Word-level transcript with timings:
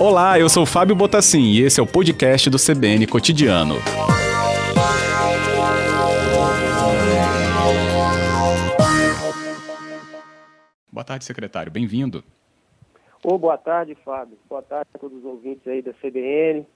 Olá, 0.00 0.38
eu 0.38 0.48
sou 0.48 0.64
Fábio 0.64 0.96
Botassin 0.96 1.42
e 1.42 1.60
esse 1.60 1.80
é 1.80 1.82
o 1.82 1.86
podcast 1.86 2.48
do 2.48 2.56
CBN 2.56 3.06
Cotidiano. 3.06 3.74
Boa 10.90 11.04
tarde, 11.04 11.24
secretário. 11.24 11.70
Bem-vindo. 11.70 12.24
Oh, 13.22 13.36
boa 13.36 13.58
tarde, 13.58 13.94
Fábio. 14.04 14.38
Boa 14.48 14.62
tarde 14.62 14.88
a 14.94 14.98
todos 14.98 15.18
os 15.18 15.24
ouvintes 15.24 15.66
aí 15.68 15.82
da 15.82 15.92
CBN. 15.92 16.66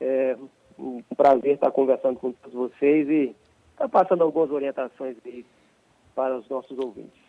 É 0.00 0.36
um 0.78 1.02
prazer 1.16 1.54
estar 1.54 1.70
conversando 1.72 2.20
com 2.20 2.32
todos 2.32 2.54
vocês 2.54 3.08
e 3.08 3.34
estar 3.72 3.88
passando 3.88 4.22
algumas 4.22 4.50
orientações 4.50 5.16
aí 5.26 5.44
para 6.14 6.38
os 6.38 6.48
nossos 6.48 6.78
ouvintes. 6.78 7.27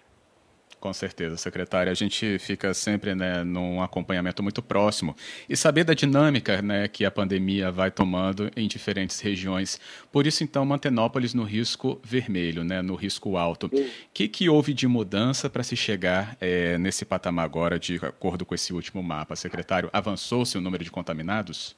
Com 0.80 0.94
certeza, 0.94 1.36
secretária. 1.36 1.92
A 1.92 1.96
gente 1.96 2.40
fica 2.40 2.74
sempre 2.74 3.14
né, 3.14 3.44
num 3.44 3.82
acompanhamento 3.82 4.42
muito 4.42 4.62
próximo 4.62 5.14
e 5.50 5.56
saber 5.56 5.84
da 5.84 5.94
dinâmica 5.94 6.62
né, 6.62 6.88
que 6.88 7.04
a 7.04 7.12
pandemia 7.12 7.70
vai 7.70 7.92
tomando 7.92 8.50
em 8.56 8.66
diferentes 8.66 9.20
regiões. 9.20 9.80
Por 10.10 10.26
isso, 10.26 10.42
então, 10.42 10.66
Mantenópolis 10.66 11.34
no 11.34 11.44
risco 11.44 12.00
vermelho, 12.02 12.64
né, 12.64 12.82
no 12.82 12.96
risco 12.96 13.36
alto. 13.36 13.68
O 13.68 13.90
que, 14.14 14.30
que 14.30 14.48
houve 14.48 14.74
de 14.74 14.88
mudança 14.88 15.50
para 15.50 15.64
se 15.64 15.76
chegar 15.76 16.38
é, 16.40 16.78
nesse 16.78 17.04
patamar 17.04 17.44
agora, 17.44 17.78
de 17.78 17.98
acordo 17.98 18.46
com 18.46 18.56
esse 18.56 18.72
último 18.72 19.04
mapa, 19.04 19.36
secretário? 19.36 19.90
Avançou-se 19.92 20.58
o 20.58 20.62
número 20.62 20.84
de 20.84 20.92
contaminados? 20.92 21.76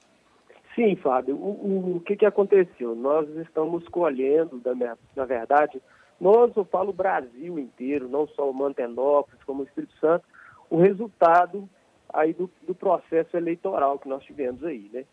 Sim, 0.76 0.96
Fábio. 0.96 1.36
O, 1.36 1.50
o, 1.50 1.96
o 1.98 2.00
que, 2.02 2.16
que 2.16 2.26
aconteceu? 2.26 2.96
Nós 2.96 3.28
estamos 3.38 3.88
colhendo, 3.88 4.62
na 5.16 5.26
verdade, 5.26 5.82
nós, 6.22 6.56
eu 6.56 6.64
falo 6.64 6.94
Brasil 6.94 7.58
inteiro, 7.58 8.08
não 8.08 8.28
só 8.28 8.54
Mantenópolis, 8.54 9.44
como 9.44 9.62
o 9.62 9.66
Espírito 9.66 9.98
Santo, 9.98 10.24
o 10.70 10.78
resultado 10.78 11.68
aí 12.14 12.32
do, 12.32 12.48
do 12.62 12.76
processo 12.76 13.36
eleitoral 13.36 13.98
que 13.98 14.08
nós 14.08 14.24
tivemos 14.24 14.64
aí, 14.64 14.88
né? 14.94 15.04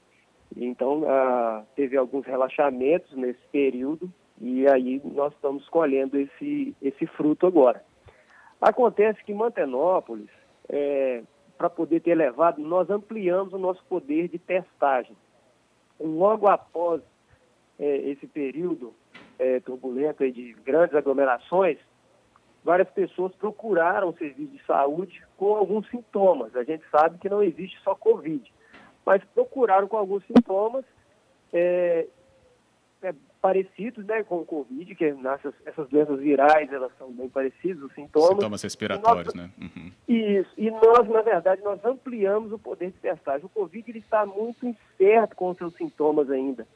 Então, 0.55 1.05
ah, 1.08 1.64
teve 1.74 1.96
alguns 1.96 2.27
relaxamentos 2.27 3.10
nesse 3.16 3.41
período 3.50 4.12
e 4.38 4.68
aí 4.68 5.00
nós 5.02 5.33
estamos 5.33 5.66
colhendo 5.70 6.18
esse, 6.18 6.77
esse 6.83 7.06
fruto 7.06 7.46
agora. 7.46 7.83
Acontece 8.61 9.24
que 9.24 9.33
Mantenópolis, 9.33 10.28
é, 10.68 11.22
para 11.56 11.70
poder 11.70 12.00
ter 12.00 12.11
elevado, 12.11 12.61
nós 12.61 12.90
ampliamos 12.90 13.55
o 13.55 13.58
nosso 13.58 13.83
poder 13.86 14.28
de 14.28 14.38
testagem. 14.38 15.16
Logo 15.98 16.48
após 16.48 17.00
é, 17.78 17.96
esse 18.11 18.27
período, 18.27 18.92
é, 19.39 19.61
turbulenta 19.61 20.31
de 20.31 20.53
grandes 20.64 20.94
aglomerações, 20.94 21.78
várias 22.64 22.89
pessoas 22.91 23.34
procuraram 23.36 24.08
o 24.08 24.17
serviço 24.17 24.53
de 24.53 24.64
saúde 24.64 25.22
com 25.36 25.55
alguns 25.55 25.89
sintomas. 25.89 26.55
A 26.56 26.64
gente 26.64 26.84
sabe 26.91 27.19
que 27.19 27.28
não 27.28 27.42
existe 27.42 27.78
só 27.83 27.95
Covid, 27.95 28.53
mas 29.06 29.22
procuraram 29.34 29.89
com 29.89 29.97
alguns 29.97 30.25
sintomas 30.27 30.84
é, 31.53 32.06
é, 33.03 33.14
parecidos 33.41 34.05
né, 34.05 34.22
com 34.25 34.41
o 34.41 34.45
Covid, 34.45 34.95
que 34.95 35.05
essas, 35.05 35.55
essas 35.64 35.89
doenças 35.89 36.19
virais, 36.20 36.70
elas 36.73 36.92
são 36.98 37.11
bem 37.12 37.28
parecidas, 37.28 37.83
os 37.83 37.95
sintomas. 37.95 38.30
Sintomas 38.30 38.62
respiratórios, 38.62 39.34
nós, 39.34 39.34
né? 39.34 39.50
Uhum. 39.61 39.92
Isso. 40.08 40.50
E 40.56 40.70
nós, 40.70 41.08
na 41.08 41.23
verdade, 41.23 41.62
nós 41.62 41.83
ampliamos 41.84 42.52
o 42.52 42.58
poder 42.58 42.91
de 42.91 42.98
testagem. 42.98 43.47
O 43.47 43.48
Covid 43.48 43.89
ele 43.89 44.00
está 44.00 44.27
muito 44.27 44.67
incerto 44.67 45.36
com 45.36 45.50
os 45.50 45.56
seus 45.56 45.75
sintomas 45.75 46.28
ainda. 46.30 46.67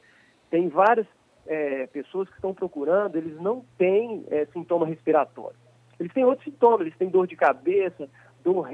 Tem 0.49 0.69
várias 0.69 1.07
é, 1.45 1.87
pessoas 1.87 2.29
que 2.29 2.35
estão 2.35 2.53
procurando, 2.53 3.15
eles 3.17 3.39
não 3.41 3.65
têm 3.77 4.25
é, 4.29 4.45
sintoma 4.47 4.85
respiratório. 4.85 5.57
Eles 5.99 6.13
têm 6.13 6.25
outros 6.25 6.45
sintomas, 6.45 6.81
eles 6.81 6.97
têm 6.97 7.09
dor 7.09 7.27
de 7.27 7.35
cabeça, 7.35 8.09
dor 8.43 8.67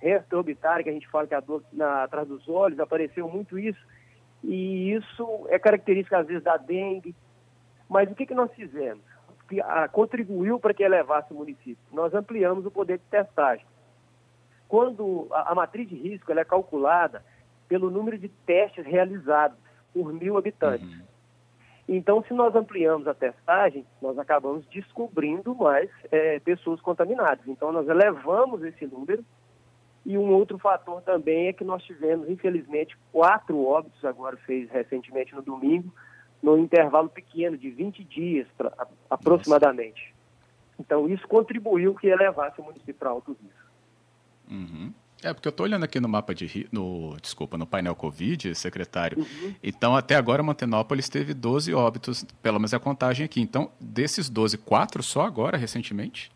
retroorbitária, 0.00 0.80
ah, 0.80 0.84
que 0.84 0.90
a 0.90 0.92
gente 0.92 1.08
fala 1.08 1.26
que 1.26 1.34
é 1.34 1.36
a 1.36 1.40
dor 1.40 1.62
na, 1.72 2.04
atrás 2.04 2.26
dos 2.28 2.48
olhos, 2.48 2.78
apareceu 2.78 3.28
muito 3.28 3.58
isso. 3.58 3.80
E 4.42 4.92
isso 4.92 5.46
é 5.48 5.58
característica, 5.58 6.18
às 6.18 6.26
vezes, 6.26 6.42
da 6.42 6.56
dengue. 6.56 7.14
Mas 7.88 8.10
o 8.10 8.14
que, 8.14 8.26
que 8.26 8.34
nós 8.34 8.52
fizemos? 8.52 9.02
Que 9.48 9.60
a, 9.60 9.88
contribuiu 9.88 10.58
para 10.58 10.72
que 10.72 10.82
elevasse 10.82 11.32
o 11.32 11.36
município. 11.36 11.78
Nós 11.92 12.14
ampliamos 12.14 12.64
o 12.64 12.70
poder 12.70 12.98
de 12.98 13.04
testagem. 13.04 13.66
Quando 14.68 15.26
a, 15.32 15.52
a 15.52 15.54
matriz 15.54 15.88
de 15.88 15.96
risco 15.96 16.32
é 16.32 16.44
calculada 16.44 17.24
pelo 17.68 17.90
número 17.90 18.18
de 18.18 18.28
testes 18.28 18.84
realizados 18.84 19.58
por 19.92 20.12
mil 20.12 20.38
habitantes. 20.38 20.88
Uhum. 20.88 21.09
Então, 21.92 22.22
se 22.22 22.32
nós 22.32 22.54
ampliamos 22.54 23.08
a 23.08 23.14
testagem, 23.14 23.84
nós 24.00 24.16
acabamos 24.16 24.64
descobrindo 24.66 25.56
mais 25.56 25.90
é, 26.12 26.38
pessoas 26.38 26.80
contaminadas. 26.80 27.48
Então, 27.48 27.72
nós 27.72 27.88
elevamos 27.88 28.62
esse 28.62 28.86
número. 28.86 29.24
E 30.06 30.16
um 30.16 30.32
outro 30.32 30.56
fator 30.56 31.02
também 31.02 31.48
é 31.48 31.52
que 31.52 31.64
nós 31.64 31.82
tivemos, 31.82 32.30
infelizmente, 32.30 32.96
quatro 33.10 33.66
óbitos, 33.66 34.04
agora 34.04 34.36
fez 34.36 34.70
recentemente 34.70 35.34
no 35.34 35.42
domingo, 35.42 35.92
no 36.40 36.56
intervalo 36.56 37.08
pequeno, 37.08 37.58
de 37.58 37.70
20 37.70 38.04
dias 38.04 38.46
pra, 38.56 38.72
aproximadamente. 39.10 40.14
Então, 40.78 41.08
isso 41.08 41.26
contribuiu 41.26 41.96
que 41.96 42.06
elevasse 42.06 42.60
o 42.60 42.64
município 42.64 42.94
para 42.94 43.10
alto 43.10 43.32
risco. 43.32 43.70
Uhum. 44.48 44.94
É, 45.22 45.34
porque 45.34 45.46
eu 45.46 45.50
estou 45.50 45.64
olhando 45.64 45.84
aqui 45.84 46.00
no 46.00 46.08
mapa 46.08 46.34
de 46.34 46.66
no, 46.72 47.16
desculpa, 47.20 47.58
no 47.58 47.66
painel 47.66 47.94
Covid, 47.94 48.54
secretário. 48.54 49.18
Uhum. 49.18 49.54
Então, 49.62 49.94
até 49.94 50.14
agora, 50.14 50.42
Mantenópolis 50.42 51.08
teve 51.08 51.34
12 51.34 51.74
óbitos, 51.74 52.24
pelo 52.42 52.58
menos 52.58 52.72
a 52.72 52.80
contagem 52.80 53.26
aqui. 53.26 53.40
Então, 53.40 53.70
desses 53.78 54.30
12, 54.30 54.56
quatro 54.58 55.02
só 55.02 55.22
agora, 55.22 55.58
recentemente? 55.58 56.30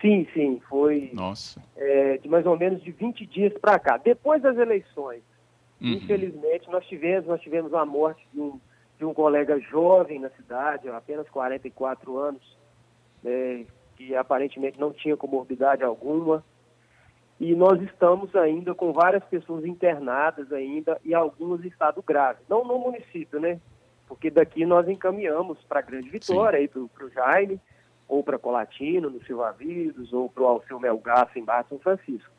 Sim, 0.00 0.26
sim, 0.34 0.60
foi 0.68 1.10
Nossa. 1.12 1.62
É, 1.76 2.18
de 2.18 2.28
mais 2.28 2.44
ou 2.44 2.58
menos 2.58 2.82
de 2.82 2.90
20 2.90 3.24
dias 3.26 3.52
para 3.58 3.78
cá. 3.78 3.98
Depois 3.98 4.42
das 4.42 4.56
eleições, 4.56 5.22
uhum. 5.80 5.92
infelizmente, 5.92 6.68
nós 6.70 6.84
tivemos, 6.86 7.28
nós 7.28 7.40
tivemos 7.40 7.72
a 7.74 7.84
morte 7.84 8.26
de 8.32 8.40
um, 8.40 8.58
de 8.98 9.04
um 9.04 9.14
colega 9.14 9.60
jovem 9.60 10.18
na 10.18 10.30
cidade, 10.30 10.88
apenas 10.88 11.28
44 11.28 12.18
anos, 12.18 12.58
é, 13.24 13.64
que 13.96 14.16
aparentemente 14.16 14.80
não 14.80 14.92
tinha 14.92 15.16
comorbidade 15.16 15.84
alguma 15.84 16.42
e 17.42 17.56
nós 17.56 17.82
estamos 17.82 18.36
ainda 18.36 18.72
com 18.72 18.92
várias 18.92 19.24
pessoas 19.24 19.64
internadas 19.64 20.52
ainda 20.52 21.00
e 21.04 21.12
algumas 21.12 21.64
em 21.64 21.66
estado 21.66 22.00
grave. 22.00 22.38
Não 22.48 22.64
no 22.64 22.78
município, 22.78 23.40
né? 23.40 23.60
Porque 24.06 24.30
daqui 24.30 24.64
nós 24.64 24.88
encaminhamos 24.88 25.58
para 25.64 25.80
a 25.80 25.82
Grande 25.82 26.08
Vitória, 26.08 26.60
aí 26.60 26.68
para 26.68 26.80
o 26.80 27.10
Jaime, 27.10 27.60
ou 28.06 28.22
para 28.22 28.38
Colatino, 28.38 29.10
no 29.10 29.20
Silva 29.24 29.50
Vidos, 29.50 30.12
ou 30.12 30.28
para 30.28 30.44
o 30.44 30.46
Alceu 30.46 30.78
Melgaço, 30.78 31.36
em 31.36 31.44
Barra 31.44 31.66
São 31.68 31.80
Francisco. 31.80 32.30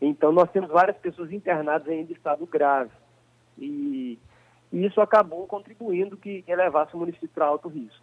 Então 0.00 0.32
nós 0.32 0.50
temos 0.50 0.68
várias 0.68 0.96
pessoas 0.96 1.30
internadas 1.30 1.86
ainda 1.86 2.10
em 2.10 2.16
estado 2.16 2.44
grave. 2.44 2.90
E, 3.56 4.18
e 4.72 4.84
isso 4.84 5.00
acabou 5.00 5.46
contribuindo 5.46 6.16
que 6.16 6.42
elevasse 6.48 6.92
o 6.96 6.98
município 6.98 7.30
para 7.32 7.46
alto 7.46 7.68
risco. 7.68 8.02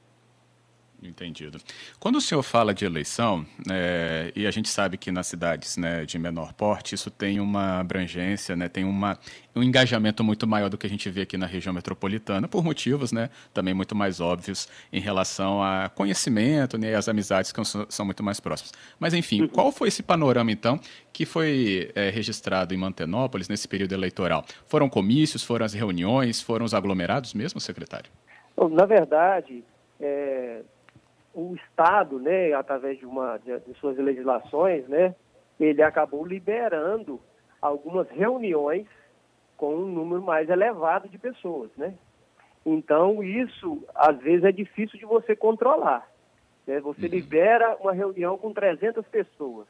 Entendido. 1.03 1.57
Quando 1.99 2.17
o 2.17 2.21
senhor 2.21 2.43
fala 2.43 2.75
de 2.75 2.85
eleição, 2.85 3.43
é, 3.71 4.31
e 4.35 4.45
a 4.45 4.51
gente 4.51 4.69
sabe 4.69 4.97
que 4.97 5.11
nas 5.11 5.25
cidades 5.25 5.75
né, 5.75 6.05
de 6.05 6.19
menor 6.19 6.53
porte 6.53 6.93
isso 6.93 7.09
tem 7.09 7.39
uma 7.39 7.79
abrangência, 7.79 8.55
né, 8.55 8.69
tem 8.69 8.83
uma, 8.83 9.17
um 9.55 9.63
engajamento 9.63 10.23
muito 10.23 10.45
maior 10.45 10.69
do 10.69 10.77
que 10.77 10.85
a 10.85 10.89
gente 10.89 11.09
vê 11.09 11.21
aqui 11.21 11.37
na 11.37 11.47
região 11.47 11.73
metropolitana, 11.73 12.47
por 12.47 12.63
motivos 12.63 13.11
né, 13.11 13.31
também 13.51 13.73
muito 13.73 13.95
mais 13.95 14.19
óbvios 14.19 14.69
em 14.93 14.99
relação 14.99 15.63
a 15.63 15.89
conhecimento 15.89 16.77
né, 16.77 16.91
e 16.91 16.93
as 16.93 17.09
amizades 17.09 17.51
que 17.51 17.59
são, 17.65 18.05
muito 18.05 18.21
mais 18.21 18.39
próximas. 18.39 18.71
Mas, 18.99 19.15
enfim, 19.15 19.41
uhum. 19.41 19.47
qual 19.47 19.71
foi 19.71 19.87
esse 19.87 20.03
panorama, 20.03 20.51
então, 20.51 20.79
que 21.11 21.25
foi 21.25 21.91
é, 21.95 22.11
registrado 22.11 22.75
em 22.75 22.77
Mantenópolis 22.77 23.49
nesse 23.49 23.67
período 23.67 23.93
eleitoral? 23.93 24.45
Foram 24.67 24.87
comícios, 24.87 25.43
foram 25.43 25.65
as 25.65 25.73
reuniões, 25.73 26.41
foram 26.41 26.63
os 26.63 26.75
aglomerados 26.75 27.33
mesmo, 27.33 27.59
secretário? 27.59 28.11
Na 28.55 28.85
verdade, 28.85 29.63
é, 29.99 30.61
o 31.33 31.55
Estado, 31.55 32.19
né, 32.19 32.53
através 32.53 32.97
de, 32.99 33.05
uma, 33.05 33.37
de, 33.37 33.57
de 33.59 33.73
suas 33.79 33.97
legislações, 33.97 34.87
né, 34.87 35.15
ele 35.59 35.81
acabou 35.81 36.25
liberando 36.25 37.19
algumas 37.61 38.09
reuniões 38.09 38.87
com 39.55 39.75
um 39.75 39.85
número 39.85 40.21
mais 40.21 40.49
elevado 40.49 41.07
de 41.07 41.17
pessoas, 41.17 41.69
né? 41.77 41.93
Então, 42.65 43.23
isso, 43.23 43.83
às 43.93 44.17
vezes, 44.19 44.43
é 44.43 44.51
difícil 44.51 44.97
de 44.99 45.05
você 45.05 45.35
controlar. 45.35 46.07
Né? 46.65 46.79
Você 46.79 47.05
uhum. 47.05 47.11
libera 47.11 47.75
uma 47.79 47.93
reunião 47.93 48.37
com 48.37 48.53
300 48.53 49.05
pessoas. 49.07 49.67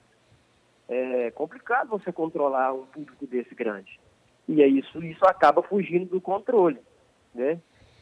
É 0.89 1.31
complicado 1.31 1.89
você 1.89 2.11
controlar 2.11 2.73
um 2.73 2.85
público 2.85 3.25
desse 3.25 3.55
grande. 3.55 3.99
E 4.47 4.61
é 4.61 4.67
isso, 4.67 5.01
isso 5.03 5.25
acaba 5.25 5.63
fugindo 5.63 6.05
do 6.05 6.19
controle, 6.19 6.81
né? 7.33 7.59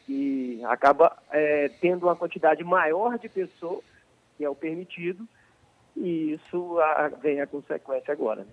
Que 0.10 0.60
acaba 0.66 1.16
é, 1.30 1.70
tendo 1.80 2.08
uma 2.08 2.16
quantidade 2.16 2.64
maior 2.64 3.20
de 3.20 3.30
pessoas, 3.30 3.84
que 4.36 4.44
é 4.44 4.50
o 4.50 4.56
permitido, 4.56 5.24
e 5.96 6.34
isso 6.34 6.80
a, 6.80 7.10
vem 7.10 7.40
a 7.40 7.46
consequência 7.46 8.12
agora. 8.12 8.42
Né? 8.42 8.52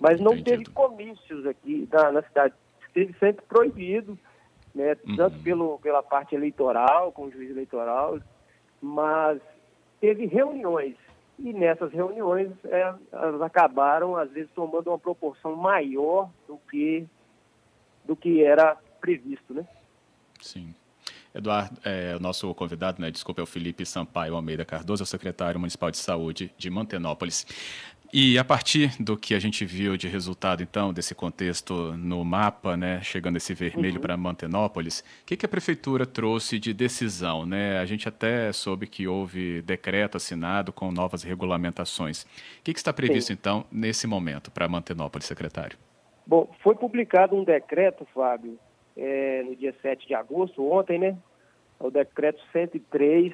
Mas 0.00 0.18
não 0.18 0.32
Entendido. 0.32 0.64
teve 0.64 0.74
comícios 0.74 1.44
aqui 1.44 1.86
na, 1.92 2.10
na 2.10 2.22
cidade, 2.22 2.54
esteve 2.86 3.12
sempre 3.18 3.44
proibido, 3.46 4.18
né, 4.74 4.96
uhum. 5.06 5.16
tanto 5.16 5.38
pelo, 5.42 5.78
pela 5.80 6.02
parte 6.02 6.34
eleitoral, 6.34 7.12
com 7.12 7.24
o 7.24 7.30
juiz 7.30 7.50
eleitoral, 7.50 8.18
mas 8.80 9.38
teve 10.00 10.24
reuniões 10.24 10.96
e 11.38 11.52
nessas 11.52 11.92
reuniões 11.92 12.52
é, 12.64 12.94
elas 13.12 13.42
acabaram, 13.42 14.16
às 14.16 14.30
vezes, 14.30 14.50
tomando 14.52 14.88
uma 14.88 14.98
proporção 14.98 15.54
maior 15.54 16.30
do 16.48 16.56
que, 16.70 17.06
do 18.06 18.16
que 18.16 18.42
era 18.42 18.78
previsto, 18.98 19.52
né? 19.52 19.66
Sim. 20.40 20.74
Eduardo, 21.34 21.78
é, 21.84 22.16
o 22.16 22.20
nosso 22.20 22.52
convidado, 22.54 23.00
né, 23.00 23.10
desculpa, 23.10 23.40
é 23.40 23.44
o 23.44 23.46
Felipe 23.46 23.86
Sampaio 23.86 24.34
Almeida 24.34 24.64
Cardoso, 24.64 25.02
é 25.02 25.04
o 25.04 25.06
secretário 25.06 25.60
municipal 25.60 25.90
de 25.90 25.98
saúde 25.98 26.52
de 26.58 26.68
Mantenópolis. 26.68 27.46
E 28.12 28.36
a 28.36 28.44
partir 28.44 29.00
do 29.00 29.16
que 29.16 29.36
a 29.36 29.38
gente 29.38 29.64
viu 29.64 29.96
de 29.96 30.08
resultado, 30.08 30.64
então, 30.64 30.92
desse 30.92 31.14
contexto 31.14 31.92
no 31.96 32.24
mapa, 32.24 32.76
né, 32.76 33.00
chegando 33.02 33.36
esse 33.36 33.54
vermelho 33.54 33.96
uhum. 33.96 34.00
para 34.00 34.16
Mantenópolis, 34.16 35.04
o 35.22 35.26
que, 35.26 35.36
que, 35.36 35.46
a 35.46 35.48
prefeitura 35.48 36.04
trouxe 36.04 36.58
de 36.58 36.74
decisão? 36.74 37.46
Né? 37.46 37.78
A 37.78 37.86
gente 37.86 38.08
até 38.08 38.52
soube 38.52 38.88
que 38.88 39.06
houve 39.06 39.62
decreto 39.62 40.16
assinado 40.16 40.72
com 40.72 40.90
novas 40.90 41.22
regulamentações. 41.22 42.22
O 42.22 42.26
que, 42.64 42.72
que 42.72 42.80
está 42.80 42.92
previsto, 42.92 43.28
Sim. 43.28 43.34
então, 43.34 43.64
nesse 43.70 44.08
momento 44.08 44.50
para 44.50 44.66
Mantenópolis, 44.66 45.26
secretário? 45.26 45.78
Bom, 46.26 46.52
foi 46.64 46.74
publicado 46.74 47.36
um 47.36 47.44
decreto, 47.44 48.04
Fábio, 48.12 48.58
é, 48.96 49.42
no 49.42 49.56
dia 49.56 49.74
7 49.80 50.06
de 50.06 50.14
agosto, 50.14 50.64
ontem, 50.70 50.98
né? 50.98 51.16
É 51.78 51.84
o 51.86 51.90
decreto 51.90 52.40
103 52.52 53.32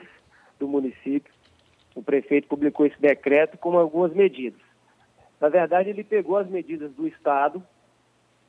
do 0.58 0.68
município. 0.68 1.32
O 1.94 2.02
prefeito 2.02 2.48
publicou 2.48 2.86
esse 2.86 3.00
decreto 3.00 3.56
com 3.58 3.76
algumas 3.78 4.12
medidas. 4.12 4.60
Na 5.40 5.48
verdade, 5.48 5.90
ele 5.90 6.04
pegou 6.04 6.36
as 6.36 6.48
medidas 6.48 6.92
do 6.92 7.06
Estado, 7.06 7.62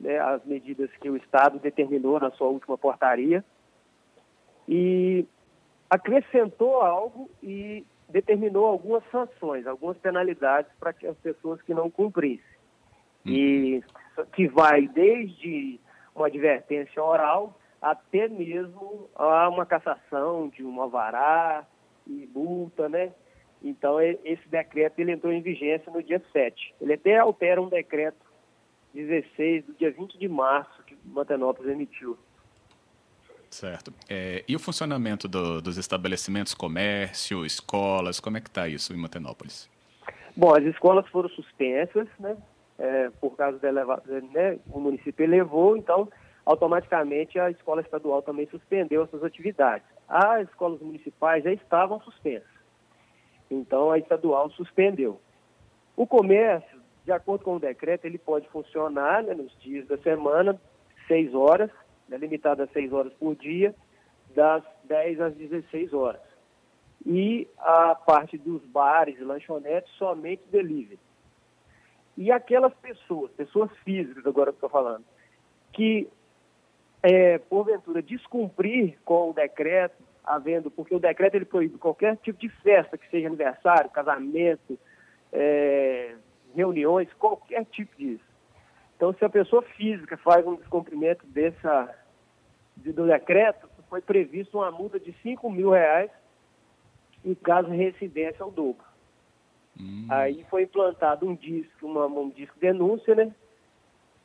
né, 0.00 0.18
as 0.18 0.44
medidas 0.44 0.90
que 1.00 1.10
o 1.10 1.16
Estado 1.16 1.58
determinou 1.58 2.20
na 2.20 2.30
sua 2.30 2.48
última 2.48 2.78
portaria, 2.78 3.44
e 4.66 5.26
acrescentou 5.90 6.82
algo 6.82 7.30
e 7.42 7.84
determinou 8.08 8.66
algumas 8.66 9.02
sanções, 9.10 9.66
algumas 9.66 9.96
penalidades 9.98 10.70
para 10.78 10.90
as 10.90 11.16
pessoas 11.18 11.60
que 11.62 11.74
não 11.74 11.90
cumprissem. 11.90 12.58
Hum. 13.26 13.30
E 13.30 13.84
que 14.32 14.48
vai 14.48 14.86
desde 14.88 15.80
uma 16.18 16.26
advertência 16.28 17.02
oral 17.02 17.58
até 17.80 18.28
mesmo 18.28 19.08
a 19.14 19.48
uma 19.48 19.64
cassação 19.64 20.48
de 20.48 20.62
uma 20.62 20.88
vará 20.88 21.64
e 22.06 22.28
multa, 22.34 22.88
né? 22.88 23.12
Então, 23.62 24.00
esse 24.00 24.48
decreto 24.48 24.98
ele 24.98 25.12
entrou 25.12 25.32
em 25.32 25.42
vigência 25.42 25.90
no 25.92 26.02
dia 26.02 26.22
7. 26.32 26.74
Ele 26.80 26.92
até 26.92 27.18
altera 27.18 27.60
um 27.60 27.68
decreto 27.68 28.18
16 28.94 29.64
do 29.64 29.74
dia 29.74 29.90
20 29.90 30.18
de 30.18 30.28
março 30.28 30.82
que 30.84 30.96
Mantenópolis 31.04 31.70
emitiu. 31.70 32.16
Certo. 33.50 33.92
É, 34.08 34.44
e 34.46 34.54
o 34.54 34.58
funcionamento 34.58 35.26
do, 35.26 35.60
dos 35.60 35.78
estabelecimentos, 35.78 36.54
comércio, 36.54 37.44
escolas, 37.46 38.20
como 38.20 38.36
é 38.36 38.40
que 38.40 38.48
está 38.48 38.68
isso 38.68 38.92
em 38.92 38.96
Mantenópolis? 38.96 39.68
Bom, 40.36 40.54
as 40.54 40.62
escolas 40.64 41.08
foram 41.08 41.28
suspensas, 41.30 42.06
né? 42.20 42.36
É, 42.78 43.10
por 43.20 43.36
causa 43.36 43.58
da 43.58 43.68
elevação, 43.68 44.20
né? 44.32 44.58
O 44.70 44.78
município 44.78 45.24
elevou, 45.24 45.76
então 45.76 46.08
automaticamente 46.46 47.38
a 47.38 47.50
escola 47.50 47.82
estadual 47.82 48.22
também 48.22 48.46
suspendeu 48.46 49.06
suas 49.08 49.22
atividades. 49.22 49.86
As 50.08 50.48
escolas 50.48 50.80
municipais 50.80 51.44
já 51.44 51.52
estavam 51.52 52.00
suspensas. 52.00 52.48
Então, 53.50 53.90
a 53.90 53.98
estadual 53.98 54.48
suspendeu. 54.50 55.20
O 55.94 56.06
comércio, 56.06 56.80
de 57.04 57.12
acordo 57.12 57.44
com 57.44 57.56
o 57.56 57.60
decreto, 57.60 58.06
ele 58.06 58.16
pode 58.16 58.48
funcionar 58.48 59.22
né, 59.22 59.34
nos 59.34 59.54
dias 59.60 59.86
da 59.88 59.98
semana, 59.98 60.58
seis 61.06 61.34
horas, 61.34 61.70
né, 62.08 62.16
limitado 62.16 62.62
a 62.62 62.66
seis 62.68 62.92
horas 62.94 63.12
por 63.14 63.34
dia, 63.36 63.74
das 64.34 64.62
10 64.84 65.20
às 65.20 65.34
16 65.34 65.92
horas. 65.92 66.20
E 67.04 67.46
a 67.58 67.94
parte 67.94 68.38
dos 68.38 68.62
bares 68.62 69.18
e 69.18 69.24
lanchonetes, 69.24 69.92
somente 69.94 70.42
delivery. 70.50 70.98
E 72.18 72.32
aquelas 72.32 72.74
pessoas, 72.74 73.30
pessoas 73.30 73.70
físicas 73.84 74.26
agora 74.26 74.50
que 74.50 74.56
estou 74.56 74.68
falando, 74.68 75.04
que 75.72 76.08
é, 77.00 77.38
porventura 77.38 78.02
descumprir 78.02 78.98
com 79.04 79.30
o 79.30 79.32
decreto, 79.32 80.02
havendo, 80.24 80.68
porque 80.68 80.96
o 80.96 80.98
decreto 80.98 81.36
ele 81.36 81.44
proíbe 81.44 81.78
qualquer 81.78 82.16
tipo 82.16 82.40
de 82.40 82.48
festa, 82.48 82.98
que 82.98 83.08
seja 83.08 83.28
aniversário, 83.28 83.88
casamento, 83.90 84.76
é, 85.32 86.16
reuniões, 86.56 87.08
qualquer 87.14 87.64
tipo 87.66 87.96
disso. 87.96 88.24
Então, 88.96 89.14
se 89.14 89.24
a 89.24 89.30
pessoa 89.30 89.62
física 89.62 90.16
faz 90.16 90.44
um 90.44 90.56
descumprimento 90.56 91.24
dessa, 91.24 91.94
do 92.74 93.06
decreto, 93.06 93.70
foi 93.88 94.00
previsto 94.00 94.58
uma 94.58 94.72
multa 94.72 94.98
de 94.98 95.12
5 95.22 95.48
mil 95.52 95.70
reais 95.70 96.10
em 97.24 97.36
caso 97.36 97.70
de 97.70 97.76
residência 97.76 98.42
ao 98.42 98.50
dobro. 98.50 98.87
Hum. 99.80 100.06
Aí 100.10 100.44
foi 100.50 100.62
implantado 100.62 101.26
um 101.26 101.34
disco, 101.34 101.86
uma, 101.86 102.06
um 102.06 102.30
disco 102.30 102.58
denúncia, 102.58 103.14
né? 103.14 103.34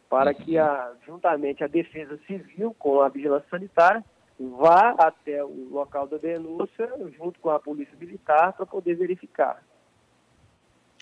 Para 0.10 0.32
uhum. 0.32 0.38
que, 0.38 0.58
a, 0.58 0.94
juntamente 1.06 1.64
a 1.64 1.68
Defesa 1.68 2.20
Civil 2.26 2.76
com 2.78 3.02
a 3.02 3.10
Vigilância 3.10 3.50
Sanitária, 3.50 4.04
vá 4.40 4.96
até 4.98 5.44
o 5.44 5.70
local 5.70 6.08
da 6.08 6.18
denúncia 6.18 6.92
junto 7.18 7.40
com 7.40 7.50
a 7.50 7.60
polícia 7.60 7.96
militar 8.00 8.54
para 8.54 8.66
poder 8.66 8.96
verificar. 8.96 9.64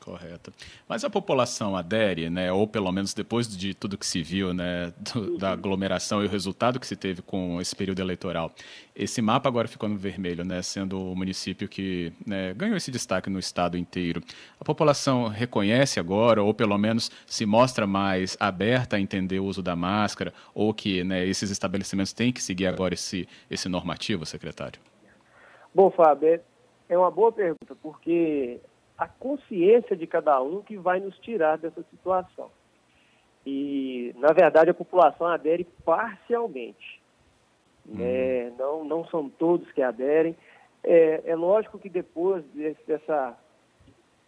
Correto. 0.03 0.51
Mas 0.89 1.03
a 1.03 1.11
população 1.11 1.77
adere, 1.77 2.27
né, 2.27 2.51
ou 2.51 2.65
pelo 2.65 2.91
menos 2.91 3.13
depois 3.13 3.47
de 3.47 3.75
tudo 3.75 3.99
que 3.99 4.05
se 4.05 4.23
viu, 4.23 4.51
né, 4.51 4.91
do, 5.13 5.37
da 5.37 5.51
aglomeração 5.51 6.23
e 6.23 6.25
o 6.25 6.29
resultado 6.29 6.79
que 6.79 6.87
se 6.87 6.95
teve 6.95 7.21
com 7.21 7.61
esse 7.61 7.75
período 7.75 7.99
eleitoral. 7.99 8.51
Esse 8.95 9.21
mapa 9.21 9.47
agora 9.47 9.67
ficou 9.67 9.87
no 9.87 9.95
vermelho, 9.95 10.43
né, 10.43 10.59
sendo 10.63 10.99
o 10.99 11.15
município 11.15 11.69
que 11.69 12.11
né, 12.25 12.51
ganhou 12.55 12.75
esse 12.75 12.89
destaque 12.89 13.29
no 13.29 13.37
estado 13.37 13.77
inteiro. 13.77 14.23
A 14.59 14.65
população 14.65 15.27
reconhece 15.27 15.99
agora, 15.99 16.41
ou 16.41 16.51
pelo 16.51 16.79
menos 16.79 17.11
se 17.27 17.45
mostra 17.45 17.85
mais 17.85 18.35
aberta 18.39 18.95
a 18.95 18.99
entender 18.99 19.39
o 19.39 19.45
uso 19.45 19.61
da 19.61 19.75
máscara, 19.75 20.33
ou 20.55 20.73
que 20.73 21.03
né, 21.03 21.23
esses 21.27 21.51
estabelecimentos 21.51 22.11
têm 22.11 22.33
que 22.33 22.41
seguir 22.41 22.65
agora 22.65 22.95
esse, 22.95 23.29
esse 23.51 23.69
normativo, 23.69 24.25
secretário? 24.25 24.81
Bom, 25.75 25.91
Fábio, 25.91 26.41
é 26.89 26.97
uma 26.97 27.11
boa 27.11 27.31
pergunta, 27.31 27.75
porque 27.83 28.59
a 29.01 29.07
consciência 29.07 29.95
de 29.95 30.05
cada 30.05 30.39
um 30.43 30.61
que 30.61 30.77
vai 30.77 30.99
nos 30.99 31.17
tirar 31.17 31.57
dessa 31.57 31.81
situação. 31.89 32.51
E, 33.43 34.13
na 34.15 34.31
verdade, 34.31 34.69
a 34.69 34.75
população 34.75 35.25
adere 35.25 35.63
parcialmente. 35.83 37.01
Uhum. 37.83 37.97
É, 37.99 38.51
não, 38.59 38.83
não 38.83 39.03
são 39.07 39.27
todos 39.27 39.71
que 39.71 39.81
aderem. 39.81 40.37
É, 40.83 41.23
é 41.25 41.35
lógico 41.35 41.79
que 41.79 41.89
depois 41.89 42.45
desse, 42.53 42.79
dessa, 42.85 43.35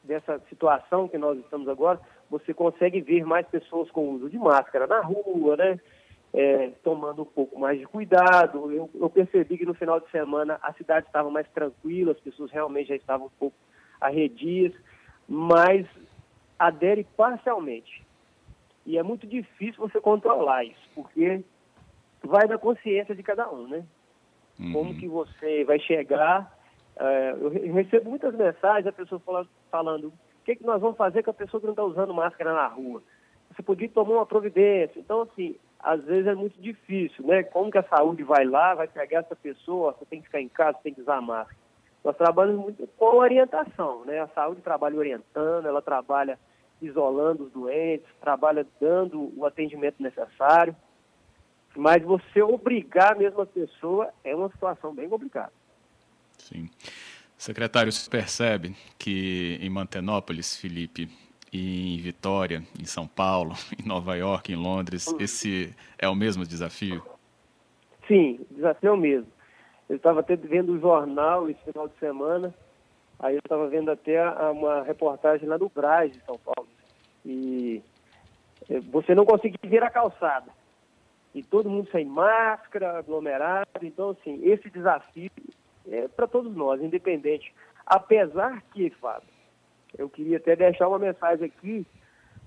dessa 0.04 0.40
situação 0.50 1.08
que 1.08 1.20
nós 1.20 1.38
estamos 1.38 1.68
agora, 1.68 2.00
você 2.28 2.52
consegue 2.52 3.00
ver 3.00 3.24
mais 3.28 3.46
pessoas 3.46 3.92
com 3.92 4.10
uso 4.10 4.28
de 4.28 4.40
máscara 4.40 4.88
na 4.88 5.02
rua, 5.02 5.56
né? 5.56 5.80
É, 6.34 6.72
tomando 6.84 7.22
um 7.22 7.26
pouco 7.26 7.60
mais 7.60 7.78
de 7.78 7.86
cuidado. 7.86 8.72
Eu, 8.72 8.90
eu, 8.96 9.08
percebi 9.08 9.56
que 9.56 9.68
no 9.68 9.76
final 9.76 10.00
de 10.00 10.10
semana 10.10 10.60
a 10.64 10.74
cidade 10.74 11.06
estava 11.06 11.30
mais 11.30 11.48
tranquila, 11.50 12.14
as 12.14 12.20
pessoas 12.20 12.50
realmente 12.50 12.88
já 12.88 12.96
estavam 12.96 13.28
um 13.28 13.38
pouco 13.38 13.56
arredias, 14.04 14.74
mas 15.28 15.86
adere 16.60 17.06
parcialmente. 17.16 18.04
E 18.86 18.98
é 18.98 19.04
muito 19.04 19.26
difícil 19.26 19.80
você 19.80 20.00
controlar 20.00 20.64
isso, 20.66 20.90
porque 20.94 21.44
vai 22.24 22.48
da 22.48 22.58
consciência 22.58 23.16
de 23.16 23.24
cada 23.24 23.50
um, 23.52 23.68
né? 23.68 23.86
Uhum. 24.60 24.74
Como 24.74 24.96
que 24.96 25.08
você 25.08 25.64
vai 25.64 25.80
chegar. 25.80 26.58
Uh, 26.96 27.58
eu 27.58 27.74
recebo 27.74 28.10
muitas 28.10 28.36
mensagens, 28.36 28.86
a 28.86 28.92
pessoa 28.92 29.20
fala, 29.22 29.48
falando, 29.72 30.08
o 30.08 30.46
que, 30.46 30.56
que 30.56 30.66
nós 30.66 30.82
vamos 30.82 30.98
fazer 30.98 31.24
com 31.24 31.32
a 31.32 31.34
pessoa 31.34 31.60
que 31.60 31.66
não 31.66 31.74
está 31.74 31.84
usando 31.84 32.14
máscara 32.14 32.54
na 32.54 32.68
rua? 32.68 33.02
Você 33.50 33.64
podia 33.64 33.90
tomar 33.90 34.16
uma 34.16 34.26
providência. 34.26 35.00
Então, 35.00 35.22
assim, 35.22 35.56
às 35.80 36.04
vezes 36.04 36.28
é 36.28 36.36
muito 36.36 36.60
difícil, 36.62 37.26
né? 37.26 37.44
Como 37.44 37.72
que 37.72 37.78
a 37.78 37.84
saúde 37.84 38.24
vai 38.24 38.46
lá, 38.46 38.76
vai 38.76 38.88
pegar 38.88 39.20
essa 39.20 39.36
pessoa, 39.36 39.94
você 39.94 40.06
tem 40.06 40.20
que 40.20 40.28
ficar 40.28 40.42
em 40.42 40.50
casa, 40.50 40.78
tem 40.84 40.94
que 40.94 41.02
usar 41.02 41.22
máscara. 41.22 41.63
Nós 42.04 42.18
trabalhamos 42.18 42.62
muito 42.62 42.88
com 42.98 43.18
orientação, 43.18 44.04
né? 44.06 44.20
A 44.20 44.28
saúde 44.30 44.62
trabalha 44.62 44.98
orientando, 44.98 45.68
ela 45.68 45.82
trabalha 45.82 46.38
isolando 46.82 47.46
os 47.46 47.52
doentes, 47.52 48.06
trabalha 48.20 48.68
dando 48.80 49.32
o 49.38 49.46
atendimento 49.46 50.04
necessário. 50.04 50.76
Mas 51.76 52.04
você 52.04 52.42
obrigar 52.42 53.14
a 53.14 53.16
mesma 53.16 53.46
pessoa 53.46 54.10
é 54.24 54.36
uma 54.36 54.50
situação 54.50 54.94
bem 54.94 55.08
complicada. 55.08 55.54
Sim. 56.38 56.70
Secretário, 57.38 57.92
você 57.92 58.10
percebe 58.10 58.76
que 58.98 59.58
em 59.62 59.70
Mantenópolis, 59.70 60.56
Felipe, 60.56 61.10
em 61.52 61.98
Vitória, 61.98 62.64
em 62.80 62.86
São 62.86 63.08
Paulo, 63.08 63.56
em 63.80 63.88
Nova 63.88 64.16
York, 64.16 64.52
em 64.52 64.56
Londres, 64.56 65.08
esse 65.20 65.74
é 65.98 66.08
o 66.08 66.16
mesmo 66.16 66.46
desafio? 66.46 67.04
Sim, 68.08 68.40
o 68.52 68.56
desafio 68.56 68.90
é 68.90 68.94
o 68.94 68.98
mesmo. 68.98 69.28
Eu 69.90 69.98
estava 69.98 70.22
até 70.22 70.36
vendo 70.36 70.74
o 70.74 70.80
jornal 70.80 71.50
esse 71.50 71.62
final 71.64 71.88
de 71.88 71.98
semana, 71.98 72.54
aí 73.20 73.36
eu 73.36 73.40
estava 73.40 73.68
vendo 73.68 73.92
até 73.92 74.24
uma 74.50 74.84
reportagem 74.84 75.48
lá 75.48 75.58
do 75.58 75.70
Braz, 75.70 76.12
de 76.12 76.20
São 76.22 76.38
Paulo. 76.38 76.70
E 77.26 77.82
eh, 78.70 78.80
você 78.92 79.14
não 79.14 79.26
conseguia 79.26 79.70
ver 79.70 79.84
a 79.84 79.90
calçada. 79.90 80.52
E 81.34 81.44
todo 81.44 81.70
mundo 81.70 81.90
sem 81.92 82.06
máscara, 82.06 82.98
aglomerado. 82.98 83.68
Então, 83.82 84.12
assim, 84.12 84.40
esse 84.44 84.70
desafio 84.70 85.32
é 85.90 86.08
para 86.08 86.28
todos 86.28 86.56
nós, 86.56 86.82
independente. 86.82 87.54
Apesar 87.86 88.62
que, 88.72 88.90
Fábio, 88.92 89.28
eu 89.98 90.10
queria 90.10 90.38
até 90.38 90.56
deixar 90.56 90.88
uma 90.88 91.00
mensagem 91.00 91.46
aqui 91.46 91.86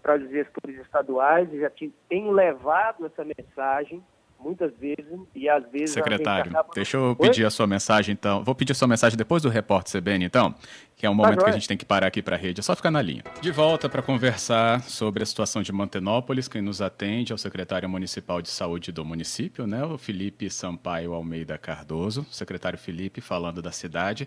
para 0.03 0.17
os 0.17 0.31
gestores 0.31 0.79
estaduais, 0.81 1.51
já 1.51 1.71
tenho 2.09 2.31
levado 2.31 3.07
essa 3.07 3.25
mensagem 3.25 4.03
muitas 4.39 4.73
vezes 4.79 5.07
e 5.35 5.49
às 5.49 5.69
vezes 5.71 5.91
secretário 5.91 6.51
acaba... 6.51 6.69
deixa 6.75 6.97
eu 6.97 7.17
pedir 7.17 7.43
Oi? 7.43 7.47
a 7.47 7.51
sua 7.51 7.67
mensagem 7.67 8.13
então. 8.13 8.45
Vou 8.45 8.55
pedir 8.55 8.73
a 8.73 8.75
sua 8.75 8.89
mensagem 8.89 9.17
depois 9.17 9.43
do 9.43 9.49
repórter 9.49 10.01
CBN 10.01 10.25
então 10.25 10.55
que 10.97 11.05
é 11.05 11.11
um 11.11 11.15
momento 11.15 11.45
que 11.45 11.51
a 11.51 11.53
gente 11.53 11.69
tem 11.69 11.77
que 11.77 11.85
parar 11.85 12.07
aqui 12.07 12.23
para 12.23 12.37
a 12.37 12.39
rede. 12.39 12.61
É 12.61 12.63
só 12.63 12.75
ficar 12.75 12.91
na 12.91 13.03
linha. 13.03 13.23
De 13.43 13.51
volta 13.51 13.87
para 13.87 14.01
conversar 14.01 14.83
sobre 14.85 15.23
a 15.23 15.27
situação 15.27 15.63
de 15.63 15.71
Mantenópolis. 15.71 16.49
Quem 16.49 16.63
nos 16.63 16.81
atende 16.81 17.33
é 17.33 17.35
o 17.35 17.39
secretário 17.39 17.87
municipal 17.87 18.41
de 18.41 18.49
saúde 18.49 18.91
do 18.91 19.05
município 19.05 19.67
né? 19.67 19.85
O 19.85 19.99
Felipe 19.99 20.49
Sampaio 20.49 21.13
Almeida 21.13 21.59
Cardoso. 21.59 22.27
Secretário 22.31 22.79
Felipe 22.79 23.21
falando 23.21 23.61
da 23.61 23.71
cidade 23.71 24.27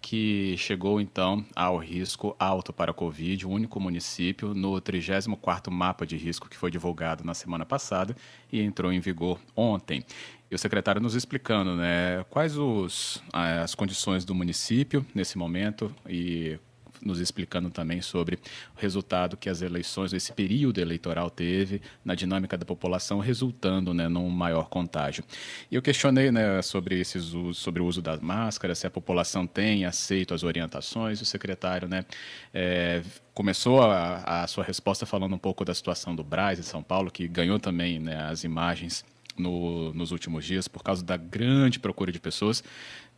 que 0.00 0.56
chegou 0.56 1.00
então 1.00 1.44
ao 1.54 1.76
risco 1.76 2.34
alto 2.38 2.72
para 2.72 2.90
a 2.90 2.94
Covid 2.94 3.46
o 3.46 3.50
único 3.50 3.78
município 3.78 4.54
no 4.54 4.72
34º 4.80 5.70
mapa 5.70 6.06
de 6.06 6.16
risco 6.16 6.48
que 6.48 6.56
foi 6.56 6.70
divulgado 6.70 7.22
na 7.22 7.34
semana 7.34 7.66
passada 7.66 8.16
e 8.50 8.60
entrou 8.62 8.92
em 8.92 8.98
vigor 8.98 9.38
ontem. 9.56 10.04
E 10.50 10.54
o 10.54 10.58
secretário 10.58 11.00
nos 11.00 11.14
explicando 11.14 11.76
né, 11.76 12.24
quais 12.28 12.56
os, 12.56 13.22
as 13.32 13.74
condições 13.74 14.24
do 14.24 14.34
município 14.34 15.06
nesse 15.14 15.38
momento 15.38 15.94
e 16.08 16.58
nos 17.02 17.18
explicando 17.18 17.70
também 17.70 18.02
sobre 18.02 18.36
o 18.76 18.80
resultado 18.80 19.36
que 19.36 19.48
as 19.48 19.62
eleições, 19.62 20.12
esse 20.12 20.32
período 20.32 20.80
eleitoral 20.80 21.30
teve 21.30 21.80
na 22.04 22.14
dinâmica 22.14 22.56
da 22.56 22.64
população, 22.64 23.18
resultando 23.20 23.94
né, 23.94 24.08
num 24.08 24.28
maior 24.28 24.68
contágio. 24.68 25.24
E 25.70 25.74
eu 25.74 25.82
questionei 25.82 26.30
né, 26.30 26.60
sobre, 26.62 27.00
esses, 27.00 27.32
sobre 27.54 27.82
o 27.82 27.86
uso 27.86 28.02
das 28.02 28.20
máscaras, 28.20 28.78
se 28.78 28.86
a 28.86 28.90
população 28.90 29.46
tem 29.46 29.84
aceito 29.84 30.34
as 30.34 30.42
orientações, 30.42 31.20
o 31.20 31.24
secretário 31.24 31.88
né, 31.88 32.04
é, 32.52 33.02
começou 33.32 33.82
a, 33.82 34.42
a, 34.42 34.46
sua 34.46 34.64
resposta 34.64 35.06
falando 35.06 35.34
um 35.34 35.38
pouco 35.38 35.64
da 35.64 35.74
situação 35.74 36.14
do 36.14 36.22
Braz 36.22 36.58
em 36.58 36.62
São 36.62 36.82
Paulo, 36.82 37.10
que 37.10 37.26
ganhou 37.26 37.58
também 37.58 37.98
né, 37.98 38.16
as 38.24 38.44
imagens 38.44 39.04
no, 39.40 39.92
nos 39.94 40.12
últimos 40.12 40.44
dias 40.44 40.68
por 40.68 40.82
causa 40.82 41.04
da 41.04 41.16
grande 41.16 41.78
procura 41.78 42.12
de 42.12 42.20
pessoas. 42.20 42.62